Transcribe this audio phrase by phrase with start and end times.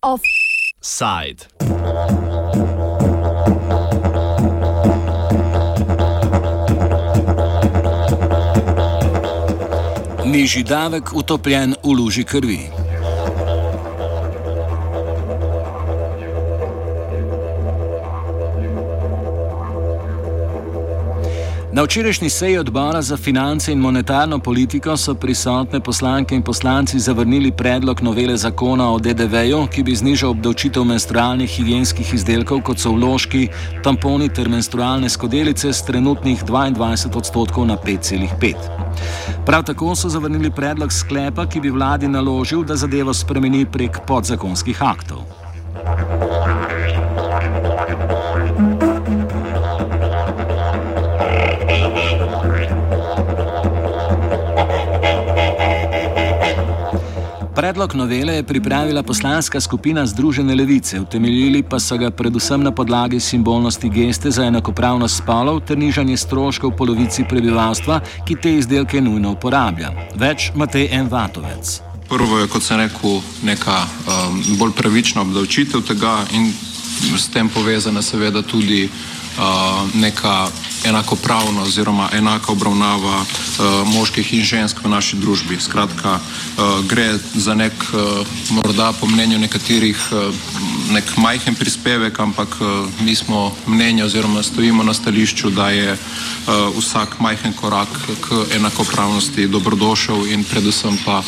[0.00, 1.44] Offside.
[10.24, 12.89] Nižji davek utopljen v luži krvi.
[21.72, 27.52] Na včerajšnji seji odbora za finance in monetarno politiko so prisotne poslanke in poslanci zavrnili
[27.52, 33.48] predlog novele zakona o DDV-ju, ki bi znižal obdavčitev menstrualnih higijenskih izdelkov, kot so vložki,
[33.84, 38.54] tamponi ter menstrualne skodelice, z trenutnih 22 odstotkov na 5,5.
[39.46, 44.82] Prav tako so zavrnili predlog sklepa, ki bi vladi naložil, da zadevo spremeni prek podzakonskih
[44.82, 45.22] aktov.
[57.60, 63.20] Predlog novele je pripravila poslanska skupina Združene levice, utemeljili pa so ga predvsem na podlagi
[63.20, 69.92] simbolnosti geste za enakopravnost spolov ter nižanje stroškov polovici prebivalstva, ki te izdelke nujno uporablja.
[70.14, 71.08] Več Matej M.
[71.12, 71.82] Vatovec.
[72.08, 76.48] Prvo je, kot sem rekel, neka um, bolj pravična obdavčitev tega in
[77.18, 80.48] s tem povezana seveda tudi uh, neka
[80.88, 85.60] enakopravna oziroma enaka obravnava uh, moških in žensk v naši družbi.
[85.60, 90.34] Skratka, uh, gre za nek, uh, morda po mnenju nekaterih, uh,
[90.90, 92.56] nek majhen prispevek, ampak
[93.00, 95.94] mi smo mnenja oziroma stojimo na stališču, da je
[96.76, 97.88] vsak majhen korak
[98.20, 101.22] k enakopravnosti dobrodošel in predvsem pa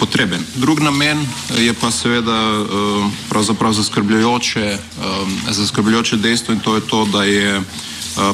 [0.00, 0.42] potreben.
[0.58, 1.22] Drug namen
[1.54, 2.66] je pa seveda
[3.30, 4.78] pravzaprav zaskrbljujoče,
[5.50, 7.62] zaskrbljujoče dejstvo in to je to, da je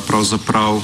[0.06, 0.82] pravzaprav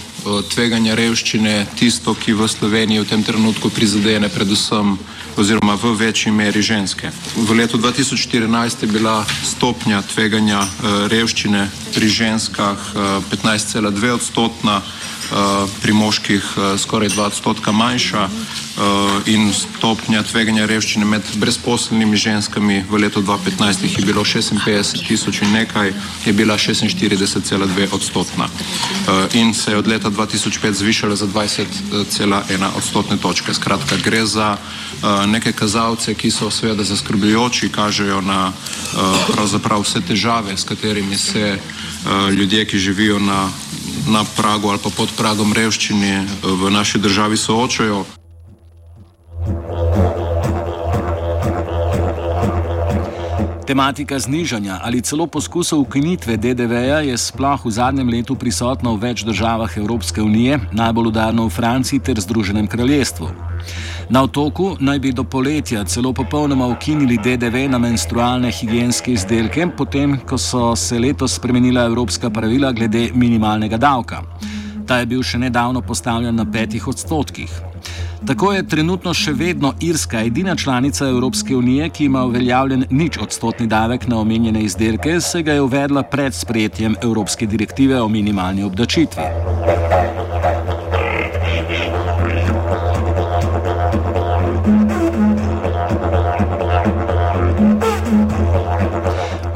[0.50, 4.98] tveganja revščine tisto, ki v Sloveniji v tem trenutku prizadene predvsem
[5.38, 7.10] oziroma v večji meri ženske.
[7.36, 10.66] V letu 2014 je bila stopnja tveganja
[11.08, 12.78] revščine pri ženskah
[13.26, 14.78] 15,2 odstotna,
[15.82, 16.44] pri moških
[16.78, 18.28] skoraj 2 odstotka manjša
[19.26, 25.50] in stopnja tveganja revščine med brezposelnimi ženskami v letu 2015 je bilo 56 tisoč in
[25.52, 25.92] nekaj,
[26.24, 28.46] je bila 46,2 odstotna
[29.34, 33.54] in se je od leta 2005 zvišala za 20,1 odstotne točke.
[33.54, 34.56] Skratka, gre za
[35.26, 38.52] neke kazalce, ki so seveda zaskrbljujoči, kažejo na
[39.34, 41.58] pravzaprav vse težave, s katerimi se
[42.32, 43.48] ljudje, ki živijo na
[44.08, 48.04] na pragu ali pa pod pragom revščine v naši državi soočajo.
[53.68, 59.24] Tematika znižanja ali celo poskusov ukinitve DDV-ja je sploh v zadnjem letu prisotna v več
[59.28, 63.28] državah Evropske unije, najbolj udarno v Franciji ter Združenem kraljestvu.
[64.08, 70.16] Na otoku naj bi do poletja celo popolnoma ukinili DDV na menstrualne higijenske izdelke, potem
[70.24, 74.22] ko so se letos spremenila evropska pravila glede minimalnega davka.
[74.88, 77.67] Ta je bil še nedavno postavljen na petih odstotkih.
[78.26, 83.66] Tako je trenutno še vedno Irska edina članica Evropske unije, ki ima uveljavljen nič odstotni
[83.66, 89.22] davek na omenjene izdelke, se ga je uvedla pred sprejetjem Evropske direktive o minimalni obdačitvi.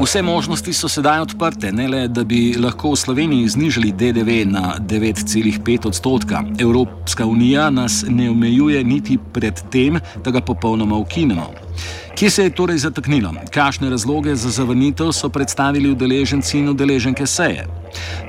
[0.02, 4.72] Vse možnosti so sedaj odprte, ne le, da bi lahko v Sloveniji znižali DDV na
[4.80, 6.42] 9,5 odstotka.
[6.58, 11.46] Evropska unija nas ne omejuje niti pred tem, da ga popolnoma ukinemo.
[12.14, 13.32] Kje se je torej zataknilo?
[13.50, 17.66] Kakšne razloge za zavrnitev so predstavili udeleženci in udeleženke seje?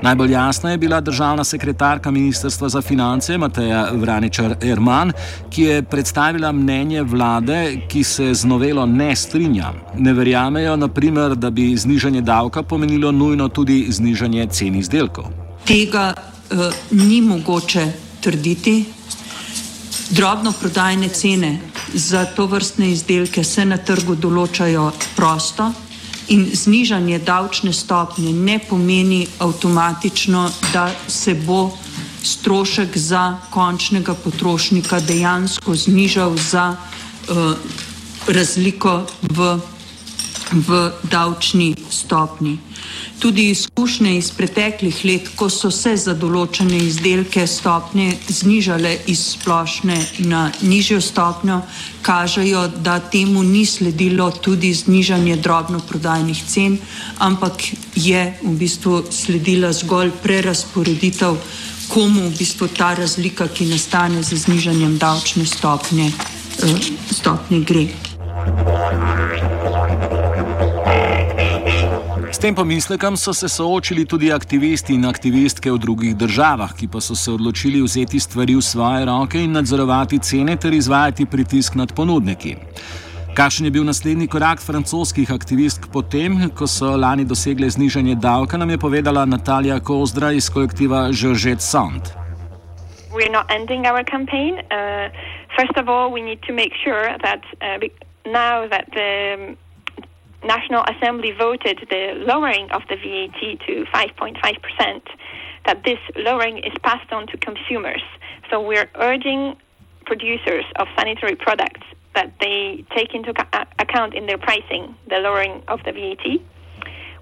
[0.02, 5.12] Najbolj jasna je bila državna sekretarka Ministrstva za finance Mateja Vraničar Erman,
[5.50, 9.72] ki je predstavila mnenje vlade, ki se z novelo ne strinja.
[9.98, 15.24] Ne verjamejo, naprimer, da bi znižanje davka pomenilo nujno tudi znižanje cen izdelkov.
[15.66, 18.84] Tega uh, ni mogoče trditi.
[20.10, 21.60] Drobno prodajne cene
[21.94, 25.70] za to vrstne izdelke se na trgu določajo prosto
[26.28, 31.70] in znižanje davčne stopnje ne pomeni avtomatično, da se bo
[32.24, 37.56] strošek za končnega potrošnika dejansko znižal za uh,
[38.28, 39.58] razliko v,
[40.52, 42.58] v davčni stopni.
[43.18, 49.96] Tudi izkušnje iz preteklih let, ko so se za določene izdelke stopnje znižale iz splošne
[50.18, 51.60] na nižjo stopnjo,
[52.02, 56.78] kažejo, da temu ni sledilo tudi znižanje drobnoprodajnih cen,
[57.18, 57.62] ampak
[57.94, 61.38] je v bistvu sledila zgolj prerasporeditev
[61.88, 66.78] komu v bistvu ta razlika, ki nastane z znižanjem davčne stopnje, uh,
[67.10, 67.86] stopnje gre.
[72.44, 77.14] Tem pomislekom so se soočili tudi aktivisti in aktivistke v drugih državah, ki pa so
[77.16, 82.52] se odločili vzeti stvari v svoje roke in nadzorovati cene ter izvajati pritisk nad ponudniki.
[83.34, 88.70] Kakšen je bil naslednji korak francoskih aktivistk potem, ko so lani dosegle znižanje davka, nam
[88.70, 92.12] je povedala Natalija Kozdra iz kolektiva Georgette Sand.
[93.08, 94.60] We're not ending our campaign.
[94.68, 95.08] Uh,
[95.56, 97.80] first of all, we need to make sure that uh,
[98.28, 99.56] now that the
[100.44, 105.02] National Assembly voted the lowering of the VAT to 5.5%,
[105.66, 108.02] that this lowering is passed on to consumers.
[108.50, 109.56] So we're urging
[110.04, 111.80] producers of sanitary products
[112.14, 113.30] that they take into
[113.78, 116.40] account in their pricing the lowering of the VAT.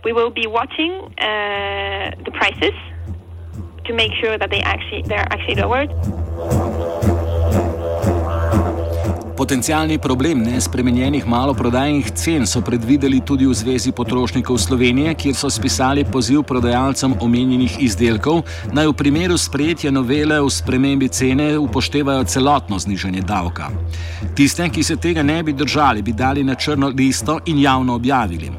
[0.05, 2.75] We will be watching uh, the prices
[3.85, 5.91] to make sure that they actually they're actually lowered.
[9.43, 16.05] Potencijalni problem nespremenjenih maloprodajnih cen so predvideli tudi v Zvezi potrošnikov Slovenije, kjer so spisali
[16.05, 23.25] poziv prodajalcem omenjenih izdelkov, naj v primeru sprejetja novele v spremembi cene upoštevajo celotno znižanje
[23.27, 23.73] davka.
[24.39, 28.53] Tiste, ki se tega ne bi držali, bi dali na črno listo in javno objavili.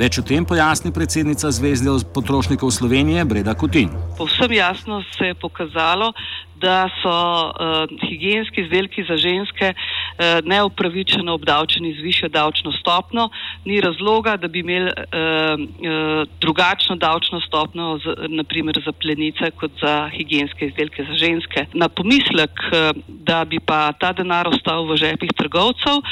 [0.00, 3.92] Več o tem pojasni predsednica Zvezde potrošnikov Slovenije Breda Kutin.
[4.16, 6.14] Povsem jasno se je pokazalo,
[6.60, 7.16] da so
[7.48, 13.30] uh, higijenski izdelki za ženske uh, neupravičeno obdavčeni z višjo davčno stopno.
[13.64, 19.70] Ni razloga, da bi imeli uh, uh, drugačno davčno stopno, z, naprimer za plenice, kot
[19.80, 21.66] za higijenske izdelke za ženske.
[21.74, 26.02] Na pomislek, uh, da bi pa ta denar ostal v žepih trgovcev,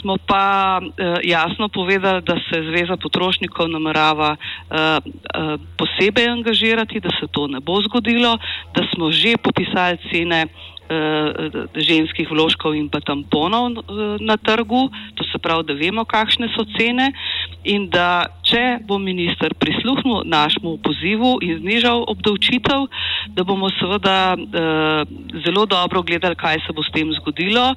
[0.00, 7.10] smo pa uh, jasno povedali, da se Zveza potrošnikov namerava uh, uh, posebej angažirati, da
[7.20, 8.38] se to ne bo zgodilo,
[8.74, 10.46] da smo že popisali cene
[11.74, 14.88] ženskih vložkov in pa tamponov uh, na trgu,
[15.18, 17.10] to se pravi, da vemo, kakšne so cene
[17.66, 22.86] in da če bo minister prisluhnil našemu pozivu in znižal obdavčitev,
[23.34, 25.02] da bomo seveda uh,
[25.42, 27.74] zelo dobro gledali, kaj se bo s tem zgodilo.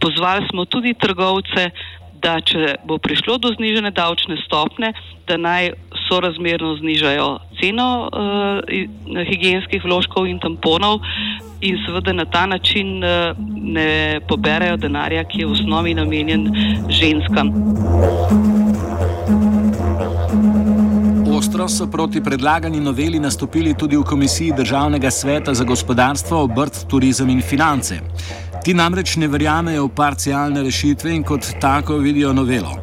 [0.00, 1.70] Pozvali smo tudi trgovce,
[2.22, 4.92] da če bo prišlo do znižene davčne stopne,
[5.28, 5.72] da naj
[6.08, 7.28] sorazmerno znižajo
[7.60, 11.00] ceno uh, higijenskih vložkov in tamponov
[11.60, 16.48] in seveda na ta način uh, ne poberajo denarja, ki je v osnovi namenjen
[16.88, 17.52] ženskam.
[21.40, 27.30] Ostro so proti predlagani noveli nastopili tudi v Komisiji Državnega sveta za gospodarstvo, obrt, turizem
[27.30, 28.00] in finance.
[28.64, 32.74] Ti namreč ne verjamejo v parcialne rešitve in kot tako vidijo novelo.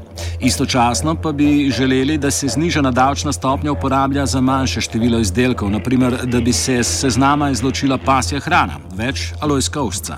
[0.42, 6.18] Istočasno pa bi želeli, da se znižana davčna stopnja uporablja za manjše število izdelkov, naprimer,
[6.26, 10.18] da bi se z seznama izločila pasja hrana, več alojskovšca.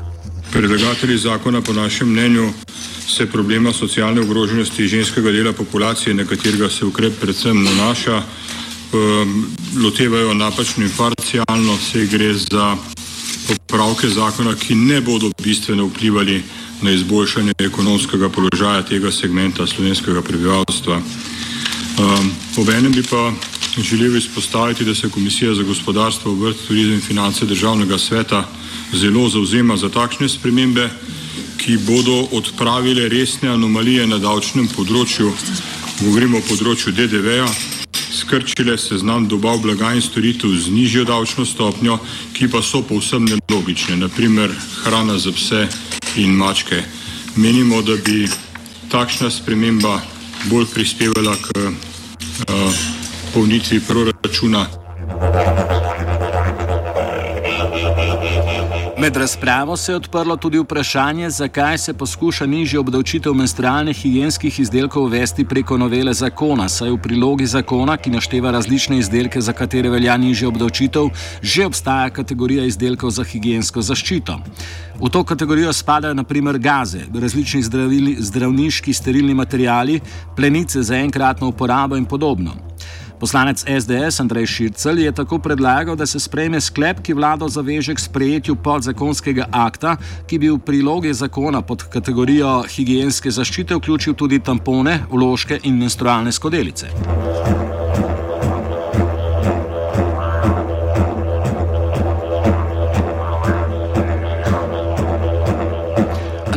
[0.52, 2.50] Predlagatelji zakona, po našem mnenju,
[3.08, 8.22] se problema socialne ogroženosti ženskega dela populacije, na katerega se ukrep predvsem nanaša,
[8.94, 9.46] um,
[9.84, 12.78] lotevajo napačno in parcialno, se gre za
[13.57, 16.44] popravke zakona, ki ne bodo bistveno vplivali
[16.81, 20.96] na izboljšanje ekonomskega položaja tega segmenta slovenskega prebivalstva.
[20.96, 23.31] Um, Obenem bi pa
[23.78, 28.48] želel izpostaviti, da se Komisija za gospodarstvo, obrt, turizem in finance državnega sveta
[28.94, 30.90] zelo zauzema za takšne spremembe,
[31.57, 35.33] ki bodo odpravile resne anomalije na davčnem področju,
[36.00, 37.47] govorimo o področju DDV-ja,
[38.30, 41.98] skrčile seznam dobav blaga in storitev z nižjo davčno stopnjo,
[42.33, 45.68] ki pa so povsem nelogične, naprimer hrana za pse
[46.16, 46.83] in mačke.
[47.36, 48.28] Menimo, da bi
[48.92, 50.02] takšna sprememba
[50.45, 51.74] bolj prispevala k uh,
[53.33, 54.68] polnitvi proračuna.
[59.00, 65.04] Med razpravo se je odprlo tudi vprašanje, zakaj se poskuša nižjo obdavčitev menstrualnih higijenskih izdelkov
[65.04, 70.18] uvesti preko novele zakona, saj v prilogi zakona, ki našteva različne izdelke, za katere velja
[70.18, 71.08] nižja obdavčitev,
[71.42, 74.40] že obstaja kategorija izdelkov za higijensko zaščito.
[75.00, 80.02] V to kategorijo spadajo naprimer gaze, različni zdravili, zdravniški sterilni materijali,
[80.36, 82.69] plenice za enkratno uporabo in podobno.
[83.19, 87.99] Poslanec SDS Andrej Šircel je tako predlagal, da se sprejme sklep, ki vlado zaveže k
[87.99, 89.97] sprejetju podzakonskega akta,
[90.28, 96.31] ki bi v prilogi zakona pod kategorijo higijenske zaščite vključil tudi tampone, vložke in menstrualne
[96.31, 96.88] skodelice.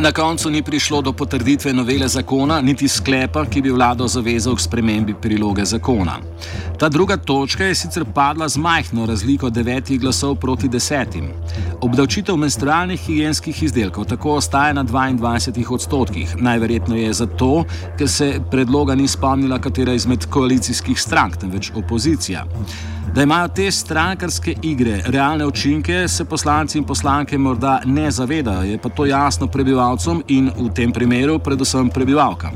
[0.03, 4.59] Na koncu ni prišlo do potrditve novele zakona, niti sklepa, ki bi vlado zavezal k
[4.59, 6.17] spremembi priloge zakona.
[6.79, 11.29] Ta druga točka je sicer padla z majhno razliko devetih glasov proti desetim.
[11.81, 16.35] Obdavčitev menstrualnih higijenskih izdelkov tako ostaja na 22 odstotkih.
[16.35, 17.63] Najverjetneje zato,
[17.97, 22.43] ker se predloga ni spomnila katera izmed koalicijskih strank, temveč opozicija.
[23.11, 28.77] Da imajo te strankarske igre realne učinke, se poslanci in poslanke morda ne zavedajo, je
[28.77, 32.51] pa to jasno prebivalcem in v tem primeru predvsem prebivalkam.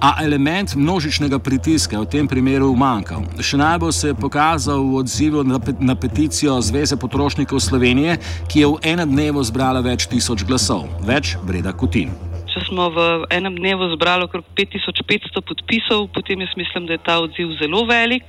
[0.00, 3.24] A element množičnega pritiska je v tem primeru umanjkal.
[3.40, 5.44] Še najbolj se je pokazal v odzivu
[5.80, 8.18] na peticijo Zveze potrošnikov Slovenije,
[8.48, 12.12] ki je v enem dnevu zbrala več tisoč glasov, več breda kutin
[12.56, 17.18] če smo v enem dnevu zbrali okrog 5500 podpisov, potem jaz mislim, da je ta
[17.20, 18.24] odziv zelo velik.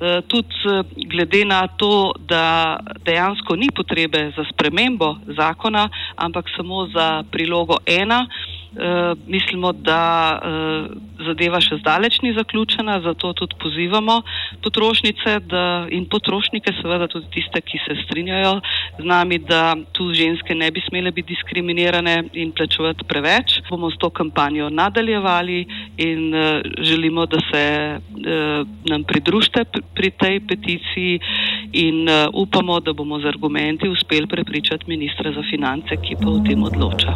[0.00, 6.86] Eh, tudi eh, glede na to, da dejansko ni potrebe za spremembo zakona, ampak samo
[6.86, 8.26] za prilogo ena.
[8.68, 10.92] Uh, mislimo, da uh,
[11.24, 14.18] zadeva še zdaleč ni zaključena, zato tudi pozivamo
[14.62, 18.52] potrošnice da, in potrošnike, seveda tudi tiste, ki se strinjajo
[19.00, 23.56] z nami, da tu ženske ne bi smele biti diskriminirane in plačevati preveč.
[23.70, 25.64] Bomo s to kampanjo nadaljevali
[25.98, 27.64] in uh, želimo, da se
[27.98, 29.64] uh, nam pridružite
[29.94, 31.20] pri tej peticiji
[31.72, 36.40] in uh, upamo, da bomo z argumenti uspeli prepričati ministra za finance, ki pa o
[36.46, 37.12] tem odloča.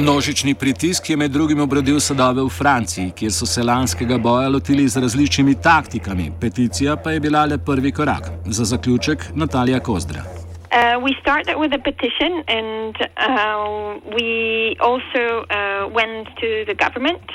[0.00, 4.88] Množični pritisk je med drugim obrodil sadove v Franciji, kjer so se lanskega boja lotili
[4.88, 6.32] z različnimi taktikami.
[6.40, 8.30] Peticija pa je bila le prvi korak.
[8.46, 10.39] Za zaključek Natalija Kozdra.
[10.72, 17.28] Uh, we started with a petition and uh, we also uh, went to the government.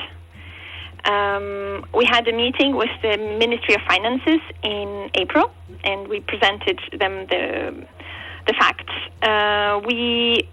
[1.04, 5.52] Um, we had a meeting with the Ministry of Finances in April
[5.84, 7.86] and we presented them the,
[8.48, 8.94] the facts.
[9.22, 10.48] Uh, we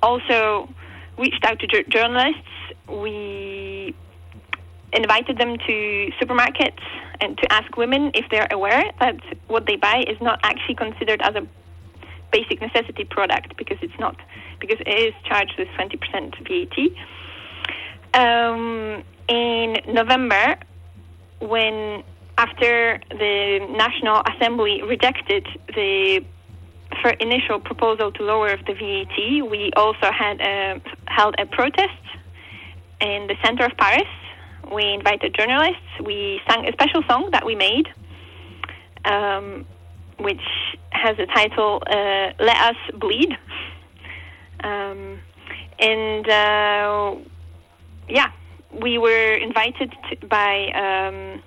[0.00, 0.68] also
[1.18, 2.48] reached out to journalists.
[2.88, 3.92] We
[4.92, 6.78] invited them to supermarkets
[7.20, 9.16] and to ask women if they're aware that
[9.48, 11.44] what they buy is not actually considered as a
[12.34, 14.16] basic necessity product because it's not
[14.60, 15.94] because it is charged with 20%
[16.48, 16.78] VAT.
[18.22, 20.56] Um, in November,
[21.40, 22.02] when
[22.36, 26.24] after the National Assembly rejected the
[27.20, 29.18] initial proposal to lower the VAT,
[29.50, 32.04] we also had a, held a protest
[33.00, 34.12] in the center of Paris.
[34.72, 35.90] We invited journalists.
[36.02, 37.86] We sang a special song that we made,
[39.04, 39.66] um,
[40.18, 40.46] which
[40.94, 43.32] has the title uh, "Let Us Bleed,"
[44.62, 45.20] um,
[45.78, 47.16] and uh,
[48.08, 48.30] yeah,
[48.72, 50.70] we were invited to, by.
[50.72, 51.42] Um,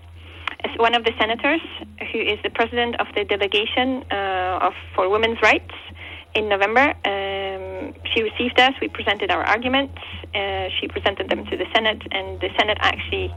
[0.77, 1.61] one of the senators,
[2.11, 5.73] who is the president of the delegation uh, of for women's rights,
[6.37, 6.93] in November.
[7.05, 8.73] Um, she received us.
[8.79, 9.97] We presented our arguments.
[10.35, 13.33] Uh, she presented them to the Senate, and the Senate actually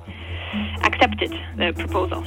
[0.83, 2.23] accepted the proposal.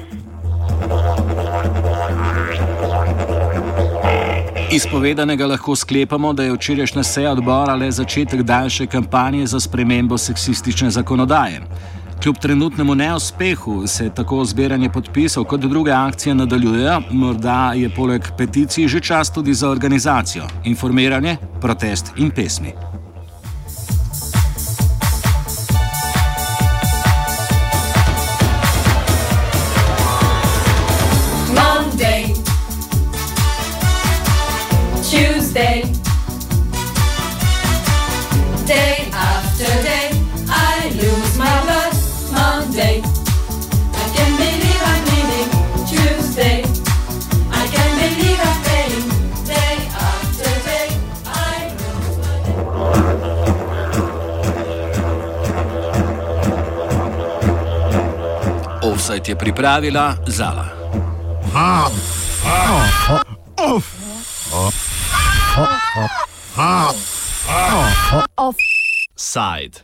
[4.74, 10.18] Iz povedanega lahko sklepamo, da je včerajšnja seja odbora le začetek daljše kampanje za spremembo
[10.18, 11.62] seksistične zakonodaje.
[12.24, 18.88] Kljub trenutnemu neuspehu se tako zbiranje podpisov kot druge akcije nadaljujejo, morda je poleg peticij
[18.88, 22.74] že čas tudi za organizacijo, informiranje, protest in pesmi.
[59.34, 60.70] Je pripravila Zala.
[68.38, 69.82] Offside.